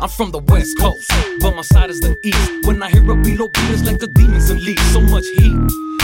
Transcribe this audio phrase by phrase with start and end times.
[0.00, 1.10] I'm from the west coast,
[1.40, 2.66] but my side is the east.
[2.66, 4.78] When I hear a beat, beat, it's like the demons unleash.
[4.92, 5.58] So much heat.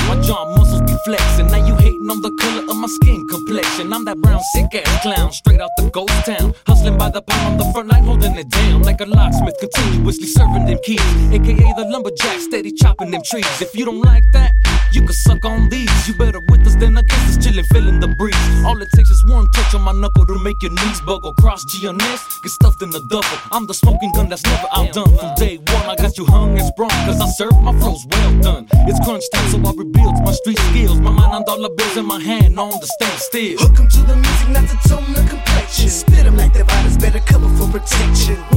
[0.08, 1.46] My jaw muscles be flexing.
[1.46, 3.92] Now you hating on the color of my skin complexion.
[3.92, 6.54] I'm that brown sick ass clown, straight out the ghost town.
[6.66, 10.26] Hustling by the pound on the front line, holding it down like a locksmith, continuously
[10.26, 11.00] serving them keys.
[11.30, 13.46] AKA the lumberjack, steady chopping them trees.
[13.62, 14.50] If you don't like that,
[14.94, 15.90] you can suck on these.
[16.08, 18.36] You better with us than against us, chillin', feeling the breeze.
[18.64, 21.34] All it takes is one touch on my knuckle to make your knees buckle.
[21.34, 23.38] Cross GNS, get stuffed in the double.
[23.50, 25.16] I'm the smoking gun that's never outdone.
[25.18, 28.40] From day one, I got you hung and sprung, cause I serve my flows well
[28.40, 28.68] done.
[28.88, 31.00] It's crunch time, so I rebuild my street skills.
[31.00, 33.58] My mind on dollar bills and my hand on the stand still.
[33.58, 35.88] Hook 'em to the music, not to tone the complexion.
[35.90, 38.53] Spit 'em like the virus, better cover for protection.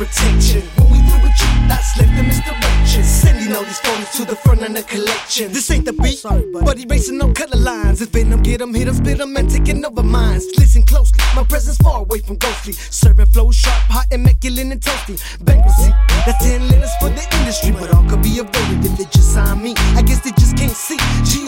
[0.00, 0.62] Protection.
[0.76, 3.04] When we through with you, thoughts left in misdirection.
[3.04, 5.52] Sending all these photos to the front of the collection.
[5.52, 8.00] This ain't the beat, Sorry, but erasing no color lines.
[8.00, 10.46] It's venom, get 'em, hit 'em, spit 'em, and taking over minds.
[10.56, 12.72] Listen closely, my presence far away from ghostly.
[12.72, 15.16] Serving flow sharp, hot, immaculate, and toasty.
[15.44, 15.92] Bankruptcy,
[16.24, 18.59] that's 10 letters for the industry, but all could be avoided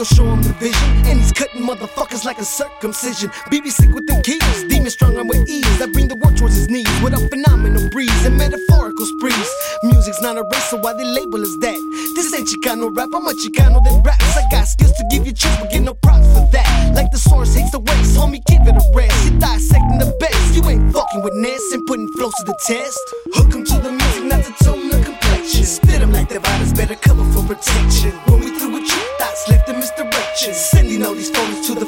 [0.02, 3.30] Geo show 'em the vision, and he's cutting motherfuckers like a circumcision.
[3.50, 5.80] BB sick with the keys, demon strong on with ease.
[5.80, 9.48] I bring the world towards his knees with a phenomenal breeze and metaphorical sprees.
[9.84, 11.78] Music's not a race, so why they label us that?
[12.16, 14.36] This ain't Chicano rap, I'm a Chicano that raps.
[14.36, 16.94] I got skills to give you chills, but get no props for that.
[16.96, 19.14] Like the source hates the waste, homie, give it a rest.
[19.24, 22.98] You dissecting the best, you ain't fucking with Ness and putting flows to the test.
[23.34, 25.64] Hook 'em to the music, not to tone the complexion.
[25.64, 28.31] Spit 'em like the virus, better cover for protection.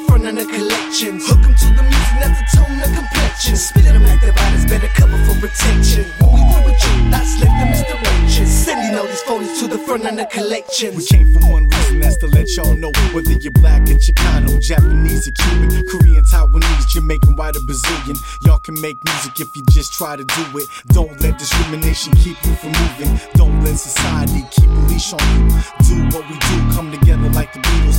[0.07, 1.19] Front of the collection.
[1.19, 3.55] Hook 'em to the music, not to tone the complexion.
[3.55, 6.05] Spit 'em like the virus, better cover for protection.
[6.19, 8.47] When we through with you, thoughts left in misdirection.
[8.47, 10.95] Sending all these photos to the front of the collection.
[10.95, 14.59] We came for one reason, that's to let y'all know whether you're black or Chicano,
[14.59, 18.17] Japanese or Cuban, Korean, Taiwanese, Jamaican, white or Brazilian.
[18.45, 20.67] Y'all can make music if you just try to do it.
[20.87, 23.19] Don't let discrimination keep you from moving.
[23.35, 25.43] Don't let society keep a leash on you.
[25.87, 27.97] Do what we do, come together like the Beatles.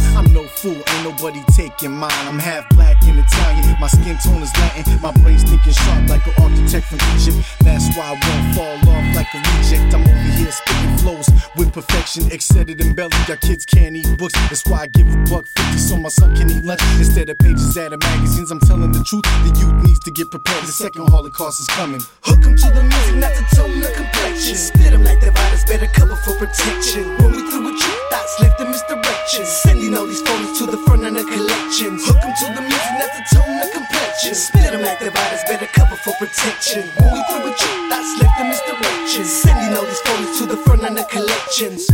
[0.66, 2.26] Fool, ain't nobody taking mine.
[2.26, 3.78] I'm half black and Italian.
[3.78, 4.98] My skin tone is Latin.
[5.00, 7.38] My brain's thinking sharp like an architect from Egypt.
[7.62, 9.94] That's why I won't fall off like a reject.
[9.94, 12.32] I'm over here spitting flows with perfection.
[12.32, 14.34] Exceeded in belly, got kids can't eat books.
[14.50, 17.38] That's why I give a buck fifty so my son can eat lunch instead of
[17.38, 18.50] pages out of magazines.
[18.50, 19.22] I'm telling the truth.
[19.22, 20.64] The youth needs to get prepared.
[20.64, 22.02] The second Holocaust is coming.
[22.22, 24.56] Hook 'em to the music, not to tone the complexion.
[24.56, 27.14] Spit 'em like the virus, better cover for protection.
[27.22, 28.05] When we through with you,
[35.16, 36.82] Virus, better cover for protection.
[37.00, 39.24] When we through with you, thoughts left in misdirection.
[39.24, 41.88] Sending all these photos to the front of the collections.